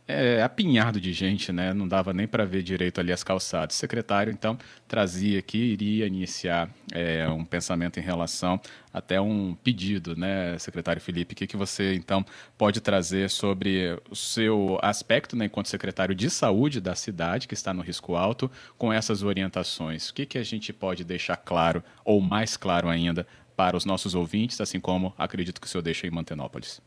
É, 0.05 0.43
apinhado 0.43 0.99
de 0.99 1.13
gente, 1.13 1.53
né? 1.53 1.73
Não 1.73 1.87
dava 1.87 2.11
nem 2.11 2.27
para 2.27 2.43
ver 2.43 2.61
direito 2.61 2.99
ali 2.99 3.13
as 3.13 3.23
calçadas. 3.23 3.77
O 3.77 3.79
secretário, 3.79 4.33
então, 4.33 4.57
trazia 4.85 5.39
aqui, 5.39 5.57
iria 5.57 6.05
iniciar 6.05 6.69
é, 6.91 7.25
um 7.29 7.45
pensamento 7.45 8.01
em 8.01 8.03
relação 8.03 8.59
até 8.93 9.19
um 9.19 9.55
pedido, 9.55 10.15
né, 10.15 10.57
secretário 10.59 11.01
Felipe? 11.01 11.33
O 11.33 11.35
que, 11.35 11.47
que 11.47 11.57
você, 11.57 11.95
então, 11.95 12.23
pode 12.57 12.81
trazer 12.81 13.29
sobre 13.29 13.97
o 14.09 14.15
seu 14.15 14.77
aspecto, 14.81 15.35
né, 15.35 15.45
enquanto 15.45 15.67
secretário 15.67 16.13
de 16.13 16.29
saúde 16.29 16.79
da 16.79 16.93
cidade, 16.95 17.47
que 17.47 17.53
está 17.53 17.73
no 17.73 17.81
risco 17.81 18.15
alto, 18.15 18.51
com 18.77 18.91
essas 18.91 19.23
orientações? 19.23 20.09
O 20.09 20.13
que, 20.13 20.25
que 20.25 20.37
a 20.37 20.43
gente 20.43 20.71
pode 20.73 21.03
deixar 21.03 21.37
claro, 21.37 21.83
ou 22.05 22.21
mais 22.21 22.55
claro 22.55 22.89
ainda, 22.89 23.25
para 23.55 23.77
os 23.77 23.85
nossos 23.85 24.15
ouvintes, 24.15 24.59
assim 24.59 24.79
como 24.79 25.13
acredito 25.17 25.59
que 25.59 25.67
o 25.67 25.69
senhor 25.69 25.81
deixa 25.81 26.07
em 26.07 26.11
Mantenópolis? 26.11 26.81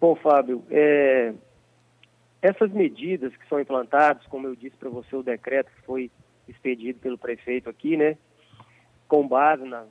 Bom, 0.00 0.14
Fábio, 0.14 0.64
é, 0.70 1.32
essas 2.40 2.70
medidas 2.72 3.36
que 3.36 3.48
são 3.48 3.60
implantadas, 3.60 4.24
como 4.26 4.46
eu 4.46 4.54
disse 4.54 4.76
para 4.76 4.88
você, 4.88 5.16
o 5.16 5.22
decreto 5.22 5.70
que 5.72 5.82
foi 5.82 6.10
expedido 6.46 6.98
pelo 7.00 7.18
prefeito 7.18 7.68
aqui, 7.68 7.96
né, 7.96 8.16
com 9.06 9.26
base 9.26 9.64
na, 9.64 9.84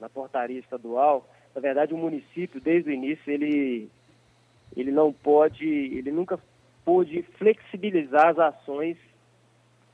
na 0.00 0.08
portaria 0.08 0.58
estadual, 0.58 1.28
na 1.54 1.60
verdade 1.60 1.94
o 1.94 1.98
município, 1.98 2.60
desde 2.60 2.90
o 2.90 2.92
início, 2.92 3.30
ele, 3.32 3.88
ele 4.76 4.90
não 4.90 5.12
pode, 5.12 5.64
ele 5.66 6.10
nunca 6.10 6.38
pôde 6.84 7.22
flexibilizar 7.38 8.28
as 8.30 8.38
ações 8.38 8.96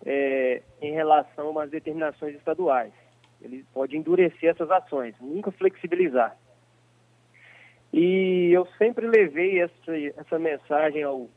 é, 0.06 0.62
em 0.80 0.92
relação 0.92 1.58
às 1.58 1.70
determinações 1.70 2.34
estaduais. 2.36 2.92
Ele 3.40 3.64
pode 3.72 3.96
endurecer 3.96 4.50
essas 4.50 4.70
ações, 4.70 5.14
nunca 5.20 5.50
flexibilizar. 5.52 6.36
E 7.92 8.50
eu 8.52 8.66
sempre 8.76 9.06
levei 9.06 9.60
essa, 9.60 9.96
essa 10.16 10.38
mensagem 10.38 11.02
ao, 11.02 11.28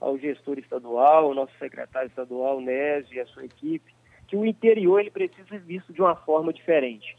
ao 0.00 0.18
gestor 0.18 0.58
estadual, 0.58 1.26
ao 1.26 1.34
nosso 1.34 1.56
secretário 1.58 2.08
estadual, 2.08 2.60
Nésio 2.60 3.14
e 3.14 3.20
a 3.20 3.26
sua 3.26 3.44
equipe, 3.44 3.94
que 4.26 4.36
o 4.36 4.44
interior 4.44 5.00
ele 5.00 5.10
precisa 5.10 5.46
ser 5.48 5.60
visto 5.60 5.92
de 5.92 6.00
uma 6.00 6.16
forma 6.16 6.52
diferente. 6.52 7.16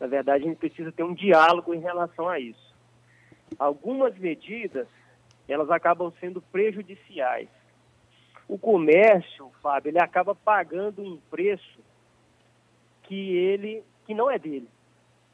Na 0.00 0.06
verdade, 0.06 0.44
a 0.44 0.46
gente 0.48 0.58
precisa 0.58 0.92
ter 0.92 1.02
um 1.02 1.12
diálogo 1.12 1.74
em 1.74 1.80
relação 1.80 2.28
a 2.28 2.38
isso. 2.38 2.74
Algumas 3.58 4.16
medidas, 4.16 4.86
elas 5.48 5.70
acabam 5.70 6.12
sendo 6.20 6.40
prejudiciais. 6.40 7.48
O 8.46 8.56
comércio, 8.58 9.50
Fábio, 9.60 9.90
ele 9.90 10.00
acaba 10.00 10.34
pagando 10.34 11.02
um 11.02 11.18
preço 11.30 11.80
que 13.08 13.36
ele 13.36 13.82
que 14.04 14.14
não 14.14 14.30
é 14.30 14.38
dele. 14.38 14.68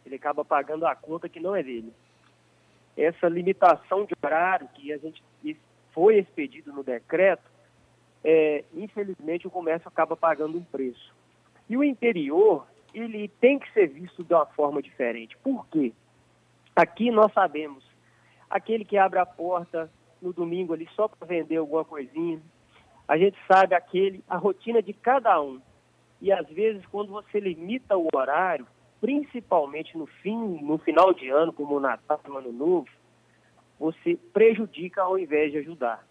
Ele 0.06 0.14
acaba 0.14 0.44
pagando 0.44 0.86
a 0.86 0.94
conta 0.94 1.28
que 1.28 1.40
não 1.40 1.54
é 1.54 1.62
dele. 1.62 1.92
Essa 2.96 3.28
limitação 3.28 4.04
de 4.04 4.14
horário 4.24 4.68
que 4.74 4.92
a 4.92 4.98
gente 4.98 5.22
foi 5.92 6.18
expedido 6.18 6.72
no 6.72 6.84
decreto, 6.84 7.42
é, 8.22 8.64
infelizmente 8.74 9.46
o 9.46 9.50
comércio 9.50 9.88
acaba 9.88 10.16
pagando 10.16 10.56
um 10.56 10.64
preço. 10.64 11.12
E 11.68 11.76
o 11.76 11.82
interior, 11.82 12.66
ele 12.92 13.28
tem 13.40 13.58
que 13.58 13.70
ser 13.72 13.88
visto 13.88 14.22
de 14.22 14.32
uma 14.32 14.46
forma 14.46 14.80
diferente. 14.80 15.36
Por 15.38 15.66
quê? 15.68 15.92
Aqui 16.76 17.10
nós 17.10 17.32
sabemos, 17.32 17.84
aquele 18.48 18.84
que 18.84 18.96
abre 18.96 19.18
a 19.18 19.26
porta 19.26 19.90
no 20.20 20.32
domingo 20.32 20.74
ali 20.74 20.88
só 20.94 21.08
para 21.08 21.26
vender 21.26 21.56
alguma 21.56 21.84
coisinha, 21.84 22.40
a 23.06 23.16
gente 23.16 23.36
sabe 23.46 23.74
aquele, 23.74 24.22
a 24.28 24.36
rotina 24.36 24.82
de 24.82 24.92
cada 24.92 25.40
um. 25.40 25.60
E 26.24 26.32
às 26.32 26.48
vezes, 26.48 26.82
quando 26.86 27.12
você 27.12 27.38
limita 27.38 27.98
o 27.98 28.08
horário, 28.14 28.66
principalmente 28.98 29.98
no 29.98 30.06
fim, 30.06 30.58
no 30.62 30.78
final 30.78 31.12
de 31.12 31.28
ano, 31.28 31.52
como 31.52 31.76
o 31.76 31.80
Natal, 31.80 32.18
o 32.26 32.38
Ano 32.38 32.50
Novo, 32.50 32.88
você 33.78 34.18
prejudica 34.32 35.02
ao 35.02 35.18
invés 35.18 35.52
de 35.52 35.58
ajudar. 35.58 36.02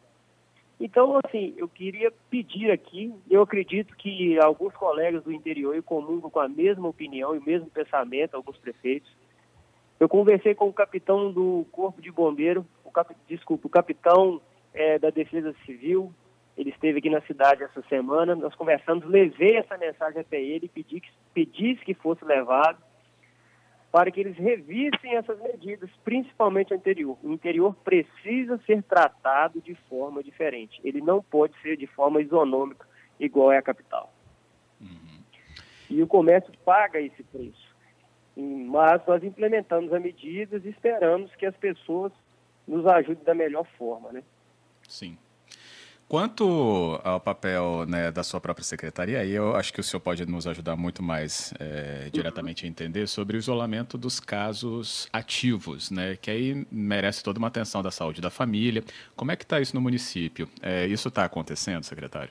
Então, 0.79 1.19
assim, 1.25 1.55
eu 1.57 1.67
queria 1.67 2.13
pedir 2.29 2.69
aqui, 2.69 3.11
eu 3.27 3.41
acredito 3.41 3.95
que 3.95 4.39
alguns 4.39 4.75
colegas 4.75 5.23
do 5.23 5.31
interior 5.31 5.81
comungam 5.81 6.29
com 6.29 6.39
a 6.39 6.47
mesma 6.47 6.87
opinião 6.87 7.33
e 7.33 7.39
o 7.39 7.43
mesmo 7.43 7.71
pensamento, 7.71 8.35
alguns 8.35 8.57
prefeitos. 8.57 9.11
Eu 9.99 10.07
conversei 10.07 10.53
com 10.53 10.69
o 10.69 10.73
capitão 10.73 11.31
do 11.31 11.65
Corpo 11.71 11.99
de 11.99 12.11
Bombeiro, 12.11 12.63
o 12.85 12.91
cap, 12.91 13.15
desculpa, 13.27 13.65
o 13.65 13.71
capitão 13.71 14.39
é, 14.75 14.99
da 14.99 15.09
Defesa 15.09 15.55
Civil, 15.65 16.13
ele 16.57 16.69
esteve 16.69 16.99
aqui 16.99 17.09
na 17.09 17.21
cidade 17.21 17.63
essa 17.63 17.81
semana, 17.83 18.35
nós 18.35 18.53
conversamos, 18.55 19.05
levei 19.05 19.57
essa 19.57 19.77
mensagem 19.77 20.21
até 20.21 20.41
ele, 20.41 20.67
pedi 20.67 20.99
que, 20.99 21.09
pedisse 21.33 21.83
que 21.83 21.93
fosse 21.93 22.23
levado, 22.23 22.77
para 23.91 24.11
que 24.11 24.19
eles 24.19 24.35
revissem 24.37 25.15
essas 25.15 25.39
medidas, 25.39 25.89
principalmente 26.03 26.73
o 26.73 26.75
interior. 26.75 27.17
O 27.23 27.31
interior 27.31 27.75
precisa 27.83 28.59
ser 28.65 28.81
tratado 28.83 29.61
de 29.61 29.75
forma 29.87 30.23
diferente. 30.23 30.81
Ele 30.83 30.99
não 30.99 31.21
pode 31.21 31.53
ser 31.61 31.77
de 31.77 31.85
forma 31.85 32.19
isonômica, 32.19 32.87
igual 33.19 33.51
é 33.51 33.57
a 33.57 33.61
capital. 33.61 34.11
Uhum. 34.81 35.21
E 35.91 36.01
o 36.01 36.07
comércio 36.07 36.51
paga 36.65 36.99
esse 36.99 37.21
preço. 37.23 37.71
Mas 38.35 39.05
nós 39.05 39.23
implementamos 39.23 39.93
as 39.93 40.01
medidas 40.01 40.65
e 40.65 40.69
esperamos 40.69 41.33
que 41.35 41.45
as 41.45 41.55
pessoas 41.55 42.11
nos 42.67 42.87
ajudem 42.87 43.23
da 43.23 43.35
melhor 43.35 43.65
forma, 43.77 44.11
né? 44.11 44.23
Sim. 44.87 45.17
Quanto 46.13 47.01
ao 47.03 47.19
papel 47.19 47.87
né, 47.87 48.11
da 48.11 48.21
sua 48.21 48.39
própria 48.39 48.63
secretaria, 48.63 49.19
aí 49.19 49.31
eu 49.31 49.55
acho 49.55 49.73
que 49.73 49.79
o 49.79 49.83
senhor 49.83 49.99
pode 49.99 50.23
nos 50.27 50.45
ajudar 50.45 50.75
muito 50.75 51.01
mais 51.01 51.51
é, 51.59 52.07
diretamente 52.11 52.67
a 52.67 52.69
entender 52.69 53.07
sobre 53.07 53.35
o 53.35 53.39
isolamento 53.39 53.97
dos 53.97 54.19
casos 54.19 55.09
ativos, 55.11 55.89
né, 55.89 56.15
que 56.21 56.29
aí 56.29 56.67
merece 56.71 57.23
toda 57.23 57.39
uma 57.39 57.47
atenção 57.47 57.81
da 57.81 57.89
saúde 57.89 58.21
da 58.21 58.29
família. 58.29 58.83
Como 59.15 59.31
é 59.31 59.35
que 59.35 59.43
está 59.43 59.59
isso 59.59 59.75
no 59.75 59.81
município? 59.81 60.47
É, 60.61 60.85
isso 60.85 61.07
está 61.07 61.25
acontecendo, 61.25 61.83
secretário? 61.83 62.29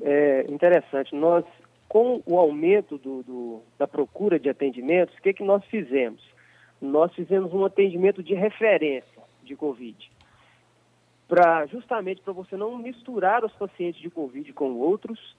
É 0.00 0.46
interessante. 0.48 1.14
Nós, 1.14 1.44
com 1.90 2.22
o 2.24 2.38
aumento 2.38 2.96
do, 2.96 3.22
do, 3.22 3.62
da 3.78 3.86
procura 3.86 4.38
de 4.38 4.48
atendimentos, 4.48 5.14
o 5.18 5.20
que, 5.20 5.34
que 5.34 5.44
nós 5.44 5.62
fizemos? 5.66 6.22
Nós 6.80 7.12
fizemos 7.12 7.52
um 7.52 7.66
atendimento 7.66 8.22
de 8.22 8.32
referência 8.32 9.22
de 9.44 9.54
Covid 9.54 10.10
para 11.28 11.66
justamente 11.66 12.22
para 12.22 12.32
você 12.32 12.56
não 12.56 12.76
misturar 12.78 13.44
os 13.44 13.52
pacientes 13.52 14.00
de 14.00 14.10
Covid 14.10 14.50
com 14.54 14.72
outros, 14.76 15.36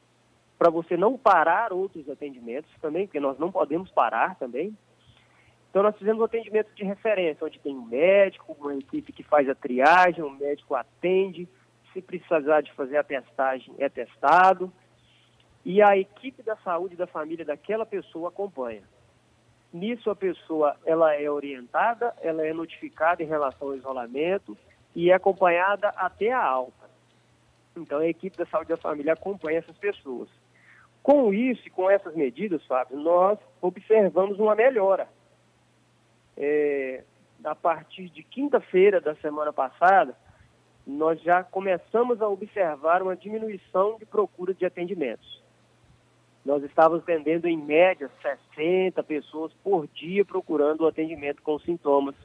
para 0.58 0.70
você 0.70 0.96
não 0.96 1.18
parar 1.18 1.74
outros 1.74 2.08
atendimentos 2.08 2.72
também, 2.80 3.08
porque 3.08 3.20
nós 3.20 3.40
não 3.40 3.52
podemos 3.52 3.90
parar 3.90 4.36
também. 4.36 4.78
Então 5.70 5.82
nós 5.82 5.98
fizemos 5.98 6.22
um 6.22 6.26
atendimento 6.26 6.74
de 6.76 6.84
referência, 6.84 7.46
onde 7.46 7.60
tem 7.60 7.76
um 7.76 7.86
médico, 7.86 8.56
uma 8.60 8.76
equipe 8.76 9.12
que 9.12 9.24
faz 9.24 9.50
a 9.50 9.56
triagem, 9.56 10.24
um 10.24 10.30
médico 10.30 10.76
atende, 10.76 11.48
se 11.92 12.02
precisar 12.02 12.62
de 12.62 12.72
fazer 12.74 12.98
a 12.98 13.04
testagem, 13.04 13.74
é 13.80 13.90
testado, 13.90 14.72
e 15.66 15.82
a 15.82 15.98
equipe 15.98 16.44
da 16.44 16.56
saúde 16.58 16.96
da 16.96 17.08
família 17.08 17.46
daquela 17.46 17.86
pessoa 17.86 18.30
acompanha. 18.30 18.84
Nisso 19.72 20.10
a 20.10 20.16
pessoa 20.16 20.76
ela 20.86 21.14
é 21.14 21.30
orientada, 21.30 22.16
ela 22.22 22.46
é 22.46 22.54
notificada 22.54 23.22
em 23.22 23.28
relação 23.28 23.70
ao 23.70 23.76
isolamento, 23.76 24.58
e 24.96 25.12
é 25.12 25.14
acompanhada 25.14 25.90
até 25.90 26.32
a 26.32 26.44
alta. 26.44 26.90
Então, 27.76 28.00
a 28.00 28.08
equipe 28.08 28.38
da 28.38 28.46
saúde 28.46 28.70
da 28.70 28.78
família 28.78 29.14
acompanha 29.14 29.60
essas 29.60 29.78
pessoas. 29.78 30.30
com 31.02 31.34
isso 31.34 31.66
e 31.66 31.70
com 31.70 31.90
essas 31.90 32.14
medidas, 32.14 32.64
Fábio, 32.66 33.00
nós 33.00 33.40
observamos 33.62 34.38
uma 34.38 34.54
melhora. 34.54 35.08
É, 36.38 37.04
a 37.44 37.56
partir 37.56 38.10
de 38.10 38.22
quinta-feira 38.22 39.00
da 39.00 39.16
semana 39.16 39.52
passada, 39.54 40.16
nós 40.86 41.22
já 41.22 41.44
começamos 41.44 42.22
a 42.22 42.28
observar 42.28 43.02
uma 43.02 43.16
diminuição 43.16 43.98
de 43.98 44.06
procura 44.06 44.54
de 44.54 44.66
atendimentos. 44.66 45.42
Nós 46.44 46.64
estávamos 46.64 47.04
atendendo 47.04 47.48
em 47.48 47.58
média 47.58 48.10
60 48.56 49.04
pessoas 49.04 49.54
por 49.64 49.88
dia 49.88 50.26
procurando 50.26 50.82
o 50.82 50.88
atendimento 50.88 51.42
com 51.42 51.60
sintomas. 51.60 52.16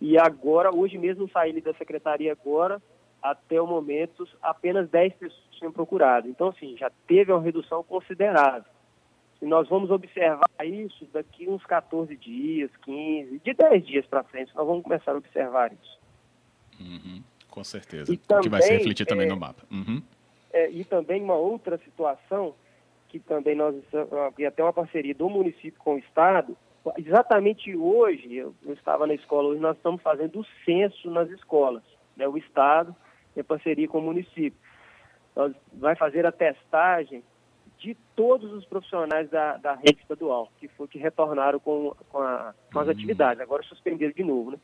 E 0.00 0.18
agora, 0.18 0.74
hoje 0.74 0.96
mesmo 0.96 1.28
saí 1.30 1.60
da 1.60 1.74
secretaria 1.74 2.32
agora, 2.32 2.80
até 3.22 3.60
o 3.60 3.66
momento, 3.66 4.26
apenas 4.40 4.88
10 4.88 5.14
pessoas 5.14 5.42
tinham 5.52 5.72
procurado. 5.72 6.28
Então, 6.28 6.48
assim, 6.48 6.76
já 6.76 6.90
teve 7.06 7.30
uma 7.30 7.42
redução 7.42 7.82
considerável. 7.82 8.64
E 9.42 9.46
nós 9.46 9.68
vamos 9.68 9.90
observar 9.90 10.48
isso 10.64 11.06
daqui 11.12 11.48
uns 11.48 11.64
14 11.64 12.14
dias, 12.16 12.70
15, 12.82 13.38
de 13.38 13.54
10 13.54 13.86
dias 13.86 14.06
para 14.06 14.22
frente, 14.22 14.54
nós 14.54 14.66
vamos 14.66 14.82
começar 14.82 15.12
a 15.12 15.16
observar 15.16 15.72
isso. 15.72 15.98
Uhum, 16.78 17.22
com 17.50 17.64
certeza. 17.64 18.12
E 18.12 18.16
também, 18.16 18.42
que 18.42 18.48
vai 18.48 18.62
se 18.62 18.72
refletir 18.72 19.06
também 19.06 19.26
é, 19.26 19.30
no 19.30 19.36
mapa. 19.36 19.62
Uhum. 19.70 20.02
É, 20.52 20.70
e 20.70 20.84
também 20.84 21.22
uma 21.22 21.34
outra 21.34 21.78
situação, 21.78 22.54
que 23.08 23.18
também 23.18 23.54
nós 23.54 23.74
e 24.38 24.44
até 24.44 24.62
uma 24.62 24.72
parceria 24.72 25.14
do 25.14 25.28
município 25.28 25.78
com 25.78 25.94
o 25.94 25.98
Estado, 25.98 26.56
exatamente 26.98 27.74
hoje, 27.76 28.34
eu, 28.34 28.54
eu 28.64 28.72
estava 28.74 29.06
na 29.06 29.14
escola, 29.14 29.48
hoje 29.48 29.60
nós 29.60 29.76
estamos 29.76 30.02
fazendo 30.02 30.40
o 30.40 30.46
censo 30.64 31.10
nas 31.10 31.28
escolas. 31.30 31.82
Né, 32.16 32.28
o 32.28 32.36
Estado, 32.36 32.94
em 33.36 33.42
parceria 33.42 33.88
com 33.88 33.98
o 33.98 34.02
município. 34.02 34.58
Nós 35.34 35.54
vai 35.72 35.96
fazer 35.96 36.26
a 36.26 36.32
testagem 36.32 37.22
de 37.78 37.96
todos 38.14 38.52
os 38.52 38.64
profissionais 38.66 39.30
da, 39.30 39.56
da 39.56 39.74
rede 39.74 40.00
estadual, 40.02 40.52
que 40.58 40.68
foi 40.68 40.86
que 40.86 40.98
retornaram 40.98 41.58
com, 41.58 41.94
com, 42.10 42.18
a, 42.18 42.54
com 42.70 42.78
as 42.78 42.86
uhum. 42.86 42.92
atividades, 42.92 43.40
agora 43.40 43.62
suspenderam 43.62 44.12
de 44.12 44.22
novo, 44.22 44.50
né? 44.50 44.58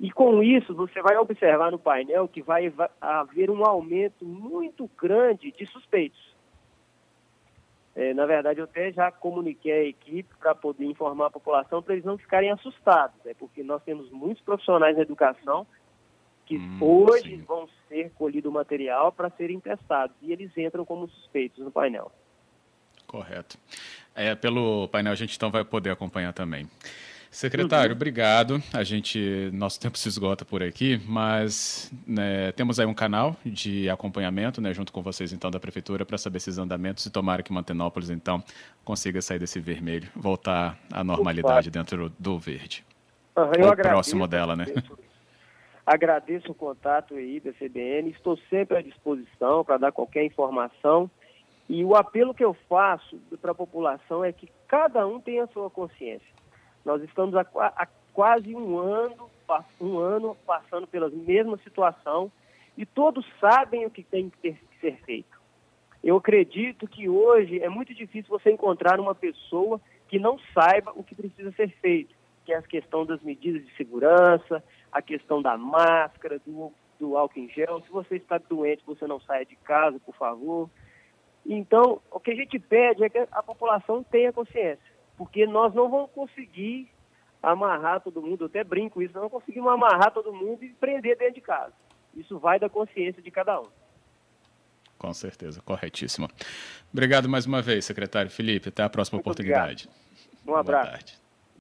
E 0.00 0.10
com 0.10 0.42
isso, 0.42 0.74
você 0.74 1.02
vai 1.02 1.16
observar 1.18 1.70
no 1.70 1.78
painel 1.78 2.26
que 2.26 2.40
vai 2.40 2.72
haver 3.00 3.50
um 3.50 3.64
aumento 3.64 4.24
muito 4.24 4.90
grande 4.98 5.52
de 5.52 5.66
suspeitos. 5.66 6.29
É, 7.94 8.14
na 8.14 8.24
verdade, 8.24 8.60
eu 8.60 8.64
até 8.64 8.92
já 8.92 9.10
comuniquei 9.10 9.72
a 9.72 9.84
equipe 9.84 10.32
para 10.38 10.54
poder 10.54 10.84
informar 10.84 11.26
a 11.26 11.30
população 11.30 11.82
para 11.82 11.94
eles 11.94 12.04
não 12.04 12.16
ficarem 12.16 12.50
assustados, 12.50 13.16
né? 13.24 13.34
porque 13.38 13.62
nós 13.62 13.82
temos 13.82 14.10
muitos 14.10 14.42
profissionais 14.44 14.96
na 14.96 15.02
educação 15.02 15.66
que 16.46 16.56
hum, 16.56 16.78
hoje 16.80 17.36
sim. 17.36 17.44
vão 17.46 17.68
ser 17.88 18.10
colhido 18.10 18.50
material 18.50 19.12
para 19.12 19.30
serem 19.30 19.60
testados 19.60 20.16
e 20.22 20.32
eles 20.32 20.56
entram 20.56 20.84
como 20.84 21.08
suspeitos 21.08 21.64
no 21.64 21.70
painel. 21.70 22.10
Correto. 23.06 23.58
É, 24.14 24.34
pelo 24.34 24.86
painel 24.88 25.12
a 25.12 25.16
gente 25.16 25.36
então 25.36 25.50
vai 25.50 25.64
poder 25.64 25.90
acompanhar 25.90 26.32
também. 26.32 26.68
Secretário, 27.30 27.92
uhum. 27.92 27.96
obrigado. 27.96 28.60
A 28.74 28.82
gente, 28.82 29.50
nosso 29.52 29.78
tempo 29.78 29.96
se 29.96 30.08
esgota 30.08 30.44
por 30.44 30.64
aqui, 30.64 31.00
mas 31.06 31.90
né, 32.04 32.50
temos 32.52 32.80
aí 32.80 32.86
um 32.86 32.94
canal 32.94 33.36
de 33.44 33.88
acompanhamento, 33.88 34.60
né, 34.60 34.74
junto 34.74 34.92
com 34.92 35.00
vocês 35.00 35.32
então 35.32 35.48
da 35.48 35.60
prefeitura, 35.60 36.04
para 36.04 36.18
saber 36.18 36.38
esses 36.38 36.58
andamentos 36.58 37.06
e 37.06 37.10
tomara 37.10 37.40
que 37.42 37.52
Mantenópolis 37.52 38.10
então 38.10 38.42
consiga 38.84 39.22
sair 39.22 39.38
desse 39.38 39.60
vermelho, 39.60 40.08
voltar 40.16 40.76
à 40.92 41.04
normalidade 41.04 41.70
dentro 41.70 42.12
do 42.18 42.36
verde. 42.36 42.84
Uhum, 43.36 43.44
eu 43.44 43.66
Ou 43.66 43.72
agradeço, 43.72 43.88
próximo 43.94 44.26
dela, 44.26 44.56
né? 44.56 44.66
Agradeço 45.86 46.50
o 46.50 46.54
contato 46.54 47.14
aí 47.14 47.38
da 47.38 47.52
CBN, 47.52 48.10
estou 48.10 48.36
sempre 48.50 48.76
à 48.76 48.82
disposição 48.82 49.64
para 49.64 49.78
dar 49.78 49.92
qualquer 49.92 50.24
informação. 50.24 51.08
E 51.68 51.84
o 51.84 51.94
apelo 51.94 52.34
que 52.34 52.44
eu 52.44 52.56
faço 52.68 53.16
para 53.40 53.52
a 53.52 53.54
população 53.54 54.24
é 54.24 54.32
que 54.32 54.48
cada 54.66 55.06
um 55.06 55.20
tenha 55.20 55.44
a 55.44 55.48
sua 55.48 55.70
consciência. 55.70 56.39
Nós 56.84 57.02
estamos 57.02 57.34
há, 57.34 57.44
há 57.56 57.86
quase 58.12 58.54
um 58.54 58.78
ano, 58.78 59.30
um 59.80 59.98
ano 59.98 60.36
passando 60.46 60.86
pela 60.86 61.08
mesma 61.08 61.56
situação 61.58 62.30
e 62.76 62.86
todos 62.86 63.26
sabem 63.40 63.86
o 63.86 63.90
que 63.90 64.02
tem 64.02 64.30
que, 64.30 64.38
ter, 64.38 64.54
que 64.54 64.80
ser 64.80 64.96
feito. 65.04 65.40
Eu 66.02 66.16
acredito 66.16 66.88
que 66.88 67.08
hoje 67.08 67.62
é 67.62 67.68
muito 67.68 67.94
difícil 67.94 68.30
você 68.30 68.50
encontrar 68.50 68.98
uma 68.98 69.14
pessoa 69.14 69.80
que 70.08 70.18
não 70.18 70.38
saiba 70.54 70.92
o 70.96 71.04
que 71.04 71.14
precisa 71.14 71.52
ser 71.52 71.68
feito, 71.80 72.14
que 72.44 72.52
é 72.52 72.56
a 72.56 72.62
questão 72.62 73.04
das 73.04 73.20
medidas 73.22 73.64
de 73.64 73.76
segurança, 73.76 74.64
a 74.90 75.02
questão 75.02 75.42
da 75.42 75.56
máscara, 75.58 76.40
do, 76.44 76.72
do 76.98 77.16
álcool 77.16 77.40
em 77.40 77.48
gel. 77.50 77.82
Se 77.82 77.90
você 77.90 78.16
está 78.16 78.38
doente, 78.38 78.82
você 78.86 79.06
não 79.06 79.20
saia 79.20 79.44
de 79.44 79.56
casa, 79.56 80.00
por 80.00 80.14
favor. 80.14 80.70
Então, 81.44 82.00
o 82.10 82.18
que 82.18 82.30
a 82.30 82.34
gente 82.34 82.58
pede 82.58 83.04
é 83.04 83.10
que 83.10 83.18
a 83.30 83.42
população 83.42 84.02
tenha 84.02 84.32
consciência, 84.32 84.89
porque 85.20 85.46
nós 85.46 85.74
não 85.74 85.90
vamos 85.90 86.10
conseguir 86.12 86.88
amarrar 87.42 88.00
todo 88.00 88.22
mundo, 88.22 88.44
eu 88.44 88.46
até 88.46 88.64
brinco 88.64 89.02
isso, 89.02 89.12
não 89.12 89.28
conseguimos 89.28 89.70
amarrar 89.70 90.10
todo 90.14 90.32
mundo 90.32 90.64
e 90.64 90.70
prender 90.70 91.18
dentro 91.18 91.34
de 91.34 91.42
casa. 91.42 91.74
Isso 92.14 92.38
vai 92.38 92.58
da 92.58 92.70
consciência 92.70 93.20
de 93.20 93.30
cada 93.30 93.60
um. 93.60 93.68
Com 94.96 95.12
certeza, 95.12 95.60
corretíssimo. 95.60 96.26
Obrigado 96.90 97.28
mais 97.28 97.44
uma 97.44 97.60
vez, 97.60 97.84
secretário 97.84 98.30
Felipe. 98.30 98.70
Até 98.70 98.82
a 98.82 98.88
próxima 98.88 99.18
Muito 99.18 99.26
oportunidade. 99.26 99.90
Obrigado. 100.42 100.48
Um 100.48 100.56
abraço. 100.56 101.29